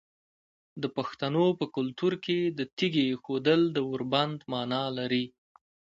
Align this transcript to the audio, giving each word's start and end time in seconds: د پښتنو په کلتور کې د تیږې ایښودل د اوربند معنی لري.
د 0.81 0.83
پښتنو 0.97 1.45
په 1.59 1.65
کلتور 1.75 2.13
کې 2.25 2.39
د 2.57 2.59
تیږې 2.77 3.03
ایښودل 3.09 3.61
د 3.75 3.77
اوربند 3.87 4.37
معنی 4.51 4.83
لري. 4.97 5.25